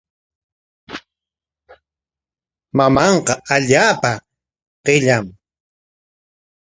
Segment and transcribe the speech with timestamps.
[2.77, 4.11] Mamanqa allaapa
[4.85, 5.17] qilla.